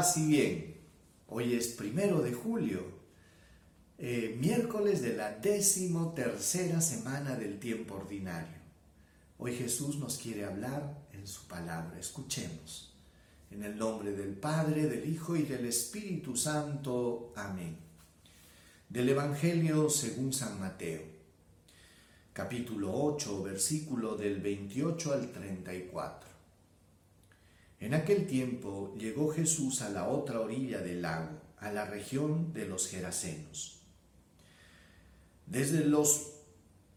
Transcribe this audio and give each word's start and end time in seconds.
y 0.00 0.26
bien. 0.26 0.76
Hoy 1.28 1.52
es 1.52 1.68
primero 1.68 2.22
de 2.22 2.32
julio, 2.32 2.80
eh, 3.98 4.34
miércoles 4.40 5.02
de 5.02 5.14
la 5.14 5.30
décimo 5.30 6.14
tercera 6.14 6.80
semana 6.80 7.36
del 7.36 7.58
tiempo 7.58 7.96
ordinario. 7.96 8.56
Hoy 9.36 9.54
Jesús 9.54 9.98
nos 9.98 10.16
quiere 10.16 10.46
hablar 10.46 11.06
en 11.12 11.26
su 11.26 11.46
palabra. 11.46 11.98
Escuchemos. 11.98 12.94
En 13.50 13.62
el 13.62 13.76
nombre 13.76 14.12
del 14.12 14.32
Padre, 14.32 14.86
del 14.86 15.06
Hijo 15.06 15.36
y 15.36 15.42
del 15.42 15.66
Espíritu 15.66 16.34
Santo. 16.34 17.34
Amén. 17.36 17.76
Del 18.88 19.10
Evangelio 19.10 19.90
según 19.90 20.32
San 20.32 20.58
Mateo, 20.58 21.02
capítulo 22.32 22.90
8, 22.94 23.42
versículo 23.42 24.16
del 24.16 24.40
28 24.40 25.12
al 25.12 25.30
34. 25.30 26.29
En 27.80 27.94
aquel 27.94 28.26
tiempo 28.26 28.94
llegó 28.98 29.32
Jesús 29.32 29.80
a 29.80 29.88
la 29.88 30.06
otra 30.06 30.40
orilla 30.40 30.80
del 30.82 31.00
lago, 31.00 31.40
a 31.58 31.72
la 31.72 31.86
región 31.86 32.52
de 32.52 32.66
los 32.66 32.86
Gerasenos. 32.88 33.80
Desde 35.46 35.86
los 35.86 36.34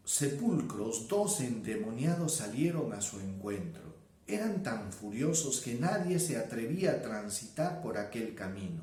sepulcros 0.04 1.08
dos 1.08 1.40
endemoniados 1.40 2.34
salieron 2.34 2.92
a 2.92 3.00
su 3.00 3.18
encuentro. 3.18 3.94
Eran 4.26 4.62
tan 4.62 4.92
furiosos 4.92 5.62
que 5.62 5.74
nadie 5.74 6.18
se 6.18 6.36
atrevía 6.36 6.92
a 6.92 7.02
transitar 7.02 7.80
por 7.80 7.96
aquel 7.96 8.34
camino. 8.34 8.82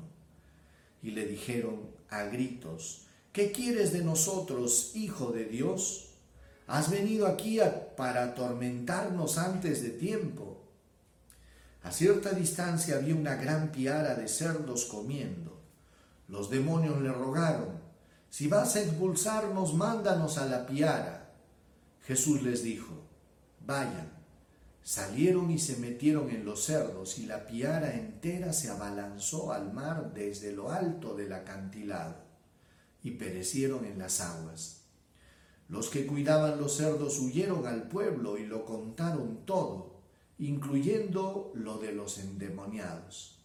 Y 1.04 1.12
le 1.12 1.26
dijeron 1.26 1.82
a 2.10 2.24
gritos, 2.24 3.06
¿qué 3.32 3.52
quieres 3.52 3.92
de 3.92 4.02
nosotros, 4.02 4.90
Hijo 4.94 5.30
de 5.30 5.44
Dios? 5.44 6.10
¿Has 6.66 6.90
venido 6.90 7.28
aquí 7.28 7.60
para 7.96 8.24
atormentarnos 8.24 9.38
antes 9.38 9.82
de 9.82 9.90
tiempo? 9.90 10.61
A 11.82 11.90
cierta 11.90 12.30
distancia 12.30 12.96
había 12.96 13.14
una 13.14 13.34
gran 13.34 13.72
piara 13.72 14.14
de 14.14 14.28
cerdos 14.28 14.84
comiendo. 14.84 15.60
Los 16.28 16.48
demonios 16.48 17.00
le 17.02 17.12
rogaron, 17.12 17.80
si 18.30 18.48
vas 18.48 18.76
a 18.76 18.82
expulsarnos, 18.82 19.74
mándanos 19.74 20.38
a 20.38 20.46
la 20.46 20.66
piara. 20.66 21.34
Jesús 22.06 22.42
les 22.42 22.62
dijo, 22.62 22.94
vayan. 23.66 24.10
Salieron 24.84 25.50
y 25.50 25.58
se 25.58 25.76
metieron 25.76 26.30
en 26.30 26.44
los 26.44 26.64
cerdos 26.64 27.18
y 27.18 27.26
la 27.26 27.46
piara 27.46 27.94
entera 27.94 28.52
se 28.52 28.68
abalanzó 28.70 29.52
al 29.52 29.72
mar 29.72 30.12
desde 30.12 30.52
lo 30.52 30.70
alto 30.72 31.14
del 31.14 31.32
acantilado 31.32 32.16
y 33.02 33.12
perecieron 33.12 33.84
en 33.84 33.98
las 33.98 34.20
aguas. 34.20 34.82
Los 35.68 35.88
que 35.88 36.06
cuidaban 36.06 36.58
los 36.58 36.76
cerdos 36.76 37.18
huyeron 37.20 37.66
al 37.66 37.88
pueblo 37.88 38.38
y 38.38 38.46
lo 38.46 38.64
contaron 38.64 39.44
todo 39.46 39.91
incluyendo 40.42 41.52
lo 41.54 41.78
de 41.78 41.92
los 41.92 42.18
endemoniados. 42.18 43.38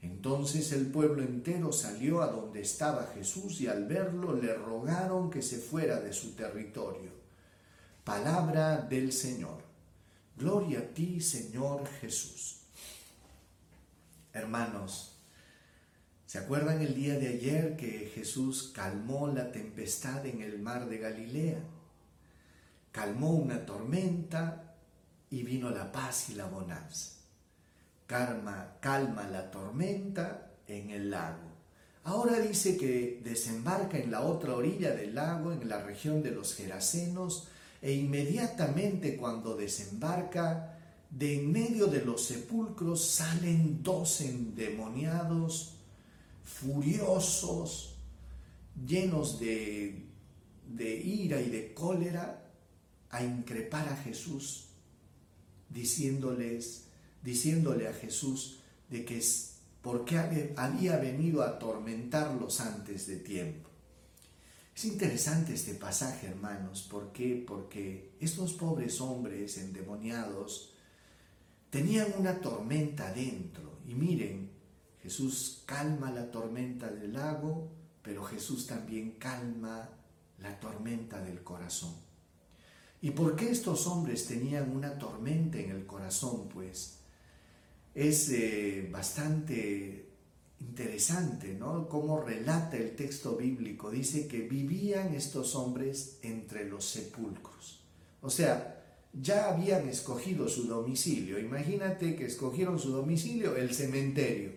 Entonces 0.00 0.70
el 0.70 0.86
pueblo 0.86 1.24
entero 1.24 1.72
salió 1.72 2.22
a 2.22 2.28
donde 2.28 2.60
estaba 2.60 3.10
Jesús 3.14 3.60
y 3.60 3.66
al 3.66 3.86
verlo 3.86 4.32
le 4.32 4.54
rogaron 4.54 5.28
que 5.28 5.42
se 5.42 5.58
fuera 5.58 5.98
de 5.98 6.12
su 6.12 6.36
territorio. 6.36 7.10
Palabra 8.04 8.76
del 8.76 9.12
Señor. 9.12 9.60
Gloria 10.36 10.78
a 10.78 10.82
ti, 10.82 11.20
Señor 11.20 11.84
Jesús. 12.00 12.60
Hermanos, 14.32 15.18
¿se 16.26 16.38
acuerdan 16.38 16.80
el 16.80 16.94
día 16.94 17.18
de 17.18 17.26
ayer 17.26 17.76
que 17.76 18.12
Jesús 18.14 18.70
calmó 18.72 19.26
la 19.26 19.50
tempestad 19.50 20.24
en 20.24 20.42
el 20.42 20.60
mar 20.60 20.88
de 20.88 20.98
Galilea? 20.98 21.58
Calmó 22.92 23.32
una 23.32 23.66
tormenta, 23.66 24.65
y 25.30 25.42
vino 25.42 25.70
la 25.70 25.90
paz 25.90 26.30
y 26.30 26.34
la 26.34 26.46
bonanza. 26.46 27.16
Calma, 28.06 28.76
calma 28.80 29.26
la 29.28 29.50
tormenta 29.50 30.52
en 30.66 30.90
el 30.90 31.10
lago. 31.10 31.56
Ahora 32.04 32.38
dice 32.38 32.76
que 32.76 33.20
desembarca 33.24 33.98
en 33.98 34.12
la 34.12 34.20
otra 34.20 34.54
orilla 34.54 34.94
del 34.94 35.16
lago, 35.16 35.52
en 35.52 35.68
la 35.68 35.82
región 35.82 36.22
de 36.22 36.30
los 36.30 36.54
Gerasenos, 36.54 37.48
e 37.82 37.92
inmediatamente 37.92 39.16
cuando 39.16 39.56
desembarca, 39.56 40.72
de 41.10 41.40
en 41.40 41.52
medio 41.52 41.86
de 41.86 42.04
los 42.04 42.24
sepulcros 42.24 43.04
salen 43.04 43.82
dos 43.82 44.20
endemoniados, 44.20 45.74
furiosos, 46.44 47.96
llenos 48.86 49.40
de, 49.40 50.04
de 50.68 50.96
ira 50.96 51.40
y 51.40 51.50
de 51.50 51.74
cólera, 51.74 52.44
a 53.10 53.24
increpar 53.24 53.88
a 53.88 53.96
Jesús 53.96 54.66
diciéndoles, 55.68 56.84
diciéndole 57.22 57.88
a 57.88 57.92
Jesús 57.92 58.60
de 58.88 59.04
que 59.04 59.18
es 59.18 59.56
porque 59.82 60.52
había 60.56 60.96
venido 60.96 61.42
a 61.42 61.50
atormentarlos 61.50 62.60
antes 62.60 63.06
de 63.06 63.16
tiempo. 63.18 63.70
Es 64.74 64.84
interesante 64.84 65.54
este 65.54 65.74
pasaje, 65.74 66.26
hermanos. 66.26 66.82
¿Por 66.82 67.12
qué? 67.12 67.42
Porque 67.46 68.16
estos 68.20 68.52
pobres 68.54 69.00
hombres 69.00 69.56
endemoniados 69.58 70.74
tenían 71.70 72.08
una 72.18 72.40
tormenta 72.40 73.12
dentro. 73.12 73.78
Y 73.86 73.94
miren, 73.94 74.50
Jesús 75.02 75.62
calma 75.66 76.10
la 76.10 76.30
tormenta 76.30 76.90
del 76.90 77.12
lago, 77.12 77.70
pero 78.02 78.24
Jesús 78.24 78.66
también 78.66 79.12
calma 79.12 79.88
la 80.40 80.58
tormenta 80.58 81.22
del 81.22 81.42
corazón. 81.42 82.05
¿Y 83.06 83.12
por 83.12 83.36
qué 83.36 83.52
estos 83.52 83.86
hombres 83.86 84.26
tenían 84.26 84.76
una 84.76 84.98
tormenta 84.98 85.58
en 85.58 85.70
el 85.70 85.86
corazón? 85.86 86.48
Pues 86.52 86.96
es 87.94 88.28
eh, 88.30 88.88
bastante 88.90 90.08
interesante, 90.58 91.54
¿no? 91.54 91.88
Cómo 91.88 92.20
relata 92.20 92.76
el 92.76 92.96
texto 92.96 93.36
bíblico. 93.36 93.92
Dice 93.92 94.26
que 94.26 94.40
vivían 94.40 95.14
estos 95.14 95.54
hombres 95.54 96.18
entre 96.22 96.68
los 96.68 96.84
sepulcros. 96.84 97.78
O 98.22 98.28
sea, 98.28 98.84
ya 99.12 99.52
habían 99.52 99.88
escogido 99.88 100.48
su 100.48 100.64
domicilio. 100.64 101.38
Imagínate 101.38 102.16
que 102.16 102.26
escogieron 102.26 102.80
su 102.80 102.90
domicilio, 102.90 103.54
el 103.54 103.72
cementerio. 103.72 104.50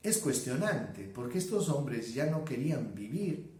Es 0.00 0.18
cuestionante, 0.18 1.10
porque 1.12 1.38
estos 1.38 1.70
hombres 1.70 2.14
ya 2.14 2.26
no 2.26 2.44
querían 2.44 2.94
vivir 2.94 3.57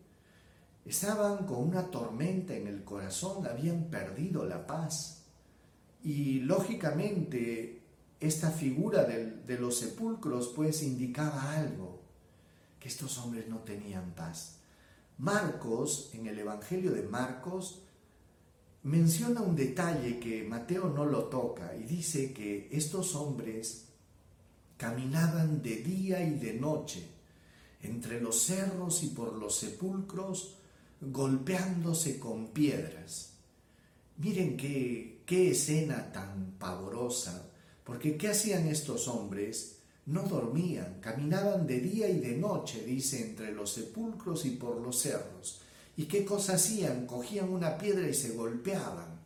Estaban 0.88 1.44
con 1.44 1.68
una 1.68 1.90
tormenta 1.90 2.56
en 2.56 2.66
el 2.66 2.82
corazón, 2.82 3.46
habían 3.46 3.90
perdido 3.90 4.46
la 4.46 4.66
paz. 4.66 5.22
Y 6.02 6.40
lógicamente 6.40 7.82
esta 8.18 8.50
figura 8.50 9.04
de 9.04 9.58
los 9.58 9.78
sepulcros 9.78 10.48
pues 10.48 10.82
indicaba 10.82 11.52
algo, 11.52 12.00
que 12.80 12.88
estos 12.88 13.18
hombres 13.18 13.46
no 13.48 13.58
tenían 13.58 14.12
paz. 14.14 14.60
Marcos, 15.18 16.10
en 16.14 16.26
el 16.26 16.38
Evangelio 16.38 16.92
de 16.92 17.02
Marcos, 17.02 17.82
menciona 18.84 19.42
un 19.42 19.56
detalle 19.56 20.18
que 20.18 20.42
Mateo 20.44 20.88
no 20.88 21.04
lo 21.04 21.24
toca 21.24 21.76
y 21.76 21.82
dice 21.82 22.32
que 22.32 22.70
estos 22.72 23.14
hombres 23.14 23.88
caminaban 24.78 25.60
de 25.60 25.76
día 25.82 26.22
y 26.22 26.38
de 26.38 26.54
noche 26.54 27.06
entre 27.82 28.22
los 28.22 28.40
cerros 28.40 29.02
y 29.02 29.08
por 29.08 29.34
los 29.34 29.54
sepulcros 29.54 30.57
golpeándose 31.00 32.18
con 32.18 32.48
piedras. 32.48 33.34
Miren 34.16 34.56
qué, 34.56 35.22
qué 35.26 35.52
escena 35.52 36.12
tan 36.12 36.52
pavorosa, 36.58 37.50
porque 37.84 38.16
¿qué 38.16 38.28
hacían 38.28 38.66
estos 38.66 39.08
hombres? 39.08 39.78
No 40.06 40.22
dormían, 40.22 41.00
caminaban 41.00 41.66
de 41.66 41.80
día 41.80 42.08
y 42.08 42.18
de 42.18 42.36
noche, 42.36 42.84
dice, 42.84 43.22
entre 43.22 43.52
los 43.52 43.72
sepulcros 43.72 44.44
y 44.46 44.50
por 44.50 44.80
los 44.80 45.00
cerros. 45.00 45.60
¿Y 45.96 46.06
qué 46.06 46.24
cosa 46.24 46.54
hacían? 46.54 47.06
Cogían 47.06 47.50
una 47.50 47.76
piedra 47.76 48.08
y 48.08 48.14
se 48.14 48.30
golpeaban. 48.30 49.20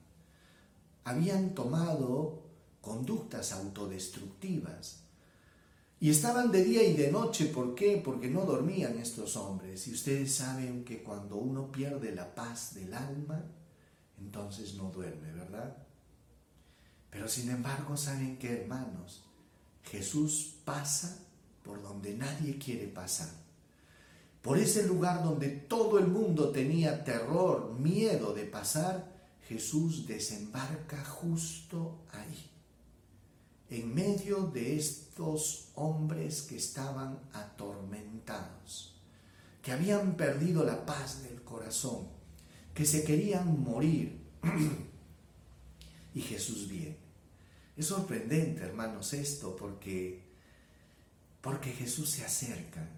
Habían 1.05 1.55
tomado 1.55 2.43
conductas 2.81 3.53
autodestructivas. 3.53 5.05
Y 6.03 6.11
estaban 6.11 6.51
de 6.51 6.65
día 6.65 6.83
y 6.83 6.95
de 6.95 7.13
noche, 7.13 7.47
¿por 7.47 7.77
qué? 7.77 8.03
Porque 8.05 8.29
no 8.29 8.45
dormían 8.45 8.99
estos 8.99 9.37
hombres. 9.37 9.87
Y 9.87 9.93
ustedes 9.93 10.35
saben 10.35 10.85
que 10.85 11.01
cuando 11.01 11.37
uno 11.37 11.71
pierde 11.71 12.13
la 12.13 12.35
paz 12.35 12.75
del 12.75 12.93
alma, 12.93 13.41
entonces 14.19 14.75
no 14.75 14.91
duerme, 14.91 15.31
¿verdad? 15.31 15.77
Pero 17.09 17.29
sin 17.29 17.51
embargo, 17.51 17.97
¿saben 17.97 18.37
qué, 18.37 18.63
hermanos? 18.63 19.23
Jesús 19.85 20.57
pasa 20.65 21.21
por 21.63 21.81
donde 21.81 22.15
nadie 22.17 22.59
quiere 22.59 22.89
pasar. 22.89 23.31
Por 24.43 24.59
ese 24.59 24.85
lugar 24.89 25.23
donde 25.23 25.51
todo 25.51 26.01
el 26.01 26.09
mundo 26.09 26.51
tenía 26.51 27.05
terror, 27.05 27.79
miedo 27.79 28.35
de 28.35 28.43
pasar, 28.43 29.09
Jesús 29.47 30.09
desembarca 30.09 31.05
justo 31.05 32.01
ahí 32.11 32.52
en 33.73 33.95
medio 33.95 34.43
de 34.43 34.77
estos 34.77 35.69
hombres 35.75 36.43
que 36.43 36.57
estaban 36.57 37.19
atormentados, 37.33 38.95
que 39.63 39.73
habían 39.73 40.17
perdido 40.17 40.65
la 40.65 40.85
paz 40.85 41.23
del 41.23 41.43
corazón, 41.43 42.09
que 42.75 42.85
se 42.85 43.03
querían 43.03 43.63
morir. 43.63 44.21
y 46.15 46.21
Jesús 46.21 46.69
viene. 46.69 46.97
Es 47.77 47.87
sorprendente, 47.87 48.63
hermanos, 48.63 49.15
esto 49.15 49.57
porque 49.57 50.33
porque 51.41 51.73
Jesús 51.73 52.11
se 52.11 52.25
acerca 52.25 52.89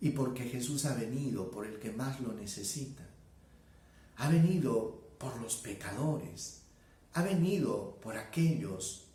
y 0.00 0.10
porque 0.10 0.44
Jesús 0.44 0.86
ha 0.86 0.94
venido 0.94 1.50
por 1.50 1.66
el 1.66 1.78
que 1.78 1.92
más 1.92 2.20
lo 2.20 2.32
necesita. 2.32 3.06
Ha 4.16 4.30
venido 4.30 5.02
por 5.18 5.38
los 5.40 5.56
pecadores, 5.56 6.62
ha 7.12 7.22
venido 7.22 7.98
por 8.02 8.16
aquellos 8.16 9.05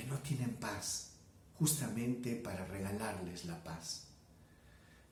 que 0.00 0.06
no 0.06 0.18
tienen 0.20 0.54
paz, 0.54 1.10
justamente 1.58 2.34
para 2.36 2.64
regalarles 2.64 3.44
la 3.44 3.62
paz. 3.62 4.04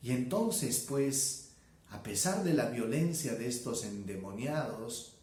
Y 0.03 0.13
entonces, 0.13 0.85
pues, 0.89 1.51
a 1.91 2.03
pesar 2.03 2.43
de 2.43 2.55
la 2.55 2.71
violencia 2.71 3.35
de 3.35 3.49
estos 3.49 3.85
endemoniados, 3.85 5.17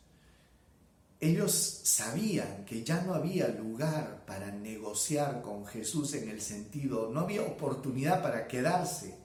ellos 1.19 1.51
sabían 1.83 2.65
que 2.65 2.83
ya 2.83 3.01
no 3.01 3.15
había 3.15 3.47
lugar 3.47 4.25
para 4.27 4.51
negociar 4.51 5.41
con 5.41 5.65
Jesús 5.65 6.13
en 6.13 6.29
el 6.29 6.41
sentido, 6.41 7.09
no 7.11 7.21
había 7.21 7.41
oportunidad 7.41 8.21
para 8.21 8.47
quedarse 8.47 9.15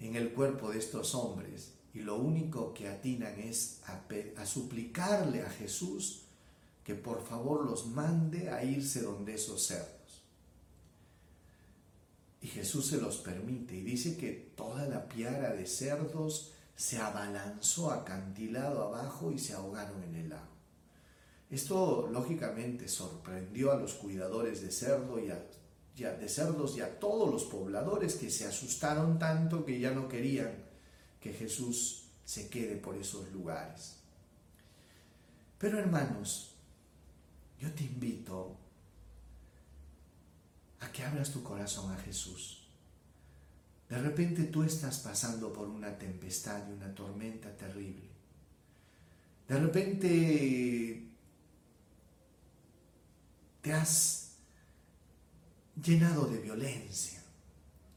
en 0.00 0.16
el 0.16 0.32
cuerpo 0.32 0.70
de 0.70 0.78
estos 0.78 1.14
hombres. 1.14 1.72
Y 1.94 2.00
lo 2.00 2.16
único 2.16 2.74
que 2.74 2.88
atinan 2.88 3.38
es 3.38 3.80
a, 3.86 4.44
suplicarle 4.44 5.42
a 5.42 5.50
Jesús 5.50 6.21
que 6.84 6.94
por 6.94 7.24
favor 7.24 7.64
los 7.64 7.86
mande 7.86 8.50
a 8.50 8.64
irse 8.64 9.02
donde 9.02 9.34
esos 9.34 9.66
cerdos. 9.66 10.24
Y 12.40 12.48
Jesús 12.48 12.88
se 12.88 13.00
los 13.00 13.18
permite 13.18 13.76
y 13.76 13.82
dice 13.82 14.16
que 14.16 14.52
toda 14.56 14.86
la 14.88 15.08
piara 15.08 15.52
de 15.52 15.66
cerdos 15.66 16.52
se 16.74 16.98
abalanzó 16.98 17.92
acantilado 17.92 18.82
abajo 18.82 19.30
y 19.30 19.38
se 19.38 19.52
ahogaron 19.52 20.02
en 20.02 20.14
el 20.16 20.28
lago. 20.30 20.52
Esto 21.50 22.08
lógicamente 22.10 22.88
sorprendió 22.88 23.70
a 23.70 23.76
los 23.76 23.92
cuidadores 23.94 24.62
de 24.62 24.72
cerdo 24.72 25.20
y 25.20 25.30
a, 25.30 26.12
de 26.14 26.28
cerdos 26.28 26.76
y 26.76 26.80
a 26.80 26.98
todos 26.98 27.30
los 27.30 27.44
pobladores 27.44 28.14
que 28.16 28.30
se 28.30 28.46
asustaron 28.46 29.18
tanto 29.18 29.64
que 29.64 29.78
ya 29.78 29.92
no 29.92 30.08
querían 30.08 30.64
que 31.20 31.32
Jesús 31.32 32.06
se 32.24 32.48
quede 32.48 32.76
por 32.76 32.96
esos 32.96 33.30
lugares. 33.30 33.96
Pero 35.58 35.78
hermanos, 35.78 36.51
yo 37.62 37.70
te 37.70 37.84
invito 37.84 38.56
a 40.80 40.90
que 40.90 41.04
abras 41.04 41.30
tu 41.30 41.44
corazón 41.44 41.92
a 41.92 41.96
Jesús. 41.96 42.66
De 43.88 44.02
repente 44.02 44.44
tú 44.44 44.64
estás 44.64 44.98
pasando 44.98 45.52
por 45.52 45.68
una 45.68 45.96
tempestad 45.96 46.68
y 46.68 46.72
una 46.72 46.92
tormenta 46.92 47.56
terrible. 47.56 48.10
De 49.46 49.60
repente 49.60 51.08
te 53.60 53.72
has 53.72 54.32
llenado 55.80 56.26
de 56.26 56.40
violencia, 56.40 57.22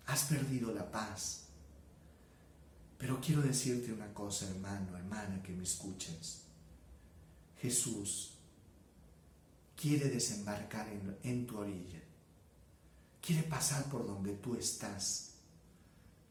has 0.06 0.26
perdido 0.26 0.72
la 0.74 0.92
paz. 0.92 1.48
Pero 3.00 3.20
quiero 3.20 3.42
decirte 3.42 3.92
una 3.92 4.14
cosa, 4.14 4.48
hermano, 4.48 4.96
hermana, 4.96 5.42
que 5.42 5.54
me 5.54 5.64
escuches. 5.64 6.44
Jesús 7.60 8.35
quiere 9.80 10.10
desembarcar 10.10 10.88
en, 11.24 11.46
tu 11.46 11.58
orilla, 11.58 12.02
quiere 13.22 13.44
pasar 13.44 13.86
por 13.86 14.06
donde 14.06 14.34
tú 14.34 14.56
estás. 14.56 15.32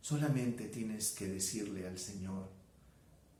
Solamente 0.00 0.69
tienes 0.69 1.12
que 1.12 1.29
decirle 1.29 1.87
al 1.87 1.99
Señor, 1.99 2.49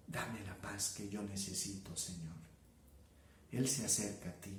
dame 0.07 0.45
la 0.45 0.57
paz 0.61 0.95
que 0.97 1.09
yo 1.09 1.23
necesito, 1.23 1.97
Señor. 1.97 2.35
Él 3.53 3.69
se 3.69 3.85
acerca 3.85 4.31
a 4.31 4.35
ti 4.35 4.59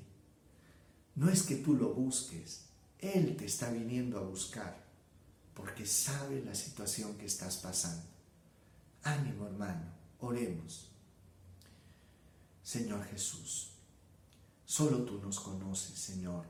no 1.15 1.29
es 1.29 1.43
que 1.43 1.55
tú 1.55 1.75
lo 1.75 1.93
busques, 1.93 2.65
Él 2.99 3.37
te 3.37 3.45
está 3.45 3.69
viniendo 3.71 4.19
a 4.19 4.23
buscar 4.23 4.83
porque 5.53 5.85
sabe 5.85 6.43
la 6.43 6.53
situación 6.53 7.17
que 7.17 7.25
estás 7.25 7.57
pasando. 7.57 8.05
Ánimo 9.03 9.47
hermano, 9.47 9.85
oremos. 10.19 10.89
Señor 12.63 13.05
Jesús, 13.05 13.71
solo 14.75 15.05
tú 15.05 15.21
nos 15.21 15.39
conoces, 15.39 15.97
Señor. 15.97 16.43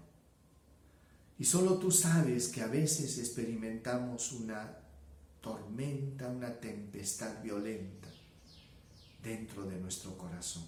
Y 1.37 1.45
solo 1.45 1.77
tú 1.77 1.91
sabes 1.91 2.47
que 2.47 2.63
a 2.63 2.67
veces 2.67 3.19
experimentamos 3.19 4.31
una 4.31 4.79
tormenta, 5.41 6.27
una 6.29 6.59
tempestad 6.59 7.43
violenta 7.43 8.07
dentro 9.21 9.63
de 9.65 9.77
nuestro 9.77 10.17
corazón. 10.17 10.63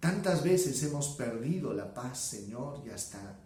Tantas 0.00 0.44
veces 0.44 0.82
hemos 0.82 1.08
perdido 1.16 1.72
la 1.72 1.94
paz, 1.94 2.18
Señor, 2.20 2.82
y 2.86 2.90
hasta 2.90 3.38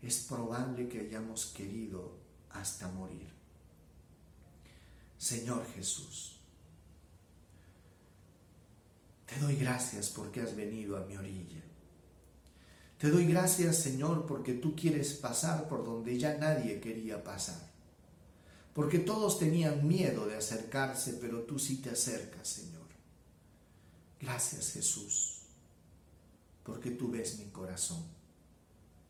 es 0.00 0.20
probable 0.20 0.88
que 0.88 1.00
hayamos 1.00 1.46
querido 1.46 2.16
hasta 2.50 2.86
morir. 2.92 3.28
Señor 5.18 5.66
Jesús, 5.74 6.36
te 9.26 9.36
doy 9.40 9.56
gracias 9.56 10.10
porque 10.10 10.42
has 10.42 10.54
venido 10.54 10.96
a 10.96 11.00
mi 11.06 11.16
orilla. 11.16 11.73
Te 12.98 13.10
doy 13.10 13.26
gracias, 13.26 13.78
Señor, 13.78 14.26
porque 14.26 14.54
tú 14.54 14.74
quieres 14.74 15.14
pasar 15.14 15.68
por 15.68 15.84
donde 15.84 16.18
ya 16.18 16.36
nadie 16.38 16.80
quería 16.80 17.22
pasar. 17.22 17.72
Porque 18.72 18.98
todos 18.98 19.38
tenían 19.38 19.86
miedo 19.86 20.26
de 20.26 20.36
acercarse, 20.36 21.14
pero 21.20 21.42
tú 21.42 21.58
sí 21.58 21.76
te 21.76 21.90
acercas, 21.90 22.48
Señor. 22.48 22.84
Gracias, 24.20 24.72
Jesús 24.72 25.34
porque 26.64 26.90
tú 26.90 27.10
ves 27.10 27.38
mi 27.38 27.44
corazón 27.50 28.02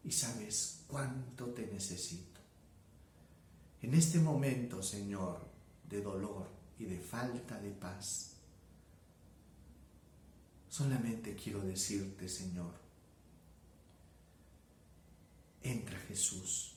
y 0.02 0.10
sabes 0.10 0.80
cuánto 0.88 1.46
te 1.46 1.66
necesito. 1.68 2.40
En 3.80 3.94
este 3.94 4.18
momento, 4.18 4.82
Señor, 4.82 5.40
de 5.88 6.02
dolor 6.02 6.48
y 6.78 6.84
de 6.84 6.98
falta 6.98 7.58
de 7.60 7.70
paz, 7.70 8.32
solamente 10.68 11.36
quiero 11.36 11.60
decirte, 11.60 12.28
Señor, 12.28 12.72
entra 15.64 15.98
Jesús, 16.06 16.76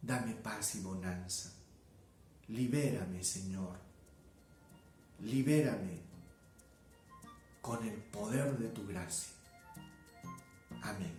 dame 0.00 0.34
paz 0.34 0.74
y 0.74 0.80
bonanza, 0.80 1.52
libérame, 2.48 3.22
Señor, 3.22 3.78
libérame 5.20 6.00
con 7.60 7.86
el 7.86 7.94
poder 7.94 8.58
de 8.58 8.68
tu 8.68 8.84
gracia. 8.86 9.32
Amén. 10.82 11.12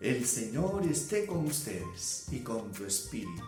El 0.00 0.24
Señor 0.24 0.86
esté 0.86 1.26
con 1.26 1.46
ustedes 1.46 2.26
y 2.30 2.40
con 2.40 2.70
tu 2.72 2.84
espíritu. 2.84 3.42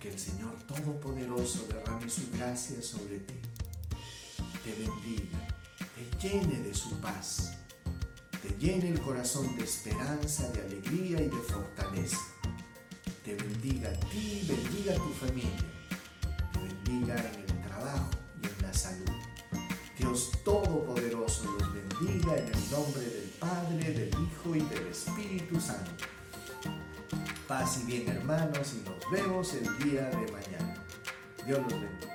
Que 0.00 0.08
el 0.10 0.18
Señor 0.18 0.54
Todopoderoso 0.64 1.66
derrame 1.68 2.10
su 2.10 2.30
gracia 2.32 2.82
sobre 2.82 3.20
ti, 3.20 3.34
te 4.62 4.74
bendiga, 4.74 5.38
te 5.94 6.28
llene 6.28 6.58
de 6.58 6.74
su 6.74 6.90
paz, 7.00 7.56
te 8.44 8.54
llene 8.58 8.90
el 8.90 9.00
corazón 9.00 9.56
de 9.56 9.64
esperanza, 9.64 10.46
de 10.50 10.60
alegría 10.60 11.18
y 11.22 11.28
de 11.28 11.42
fortaleza. 11.48 12.18
Te 13.24 13.34
bendiga 13.34 13.88
a 13.88 13.92
ti, 14.10 14.44
bendiga 14.46 14.92
a 14.92 14.96
tu 14.96 15.10
familia, 15.14 15.64
te 16.52 16.58
bendiga 16.58 17.14
en 17.16 17.40
el 17.40 17.62
trabajo 17.66 18.10
y 18.42 18.46
en 18.46 18.62
la 18.62 18.74
salud. 18.74 19.10
Dios 19.98 20.30
Todopoderoso 20.44 21.56
los 21.58 21.72
bendiga 21.72 22.36
en 22.36 22.48
el 22.48 22.70
nombre 22.70 23.00
del 23.00 23.32
Padre, 23.40 23.92
del 23.92 24.10
Hijo 24.10 24.54
y 24.54 24.60
del 24.60 24.88
Espíritu 24.88 25.58
Santo. 25.58 26.04
Paz 27.48 27.80
y 27.82 27.86
bien 27.86 28.08
hermanos 28.08 28.74
y 28.74 28.86
nos 28.86 29.10
vemos 29.10 29.54
el 29.54 29.78
día 29.78 30.10
de 30.10 30.30
mañana. 30.30 30.84
Dios 31.46 31.60
los 31.60 31.80
bendiga. 31.80 32.13